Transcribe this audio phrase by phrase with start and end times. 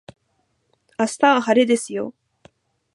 [0.97, 2.15] 明日は晴れですよ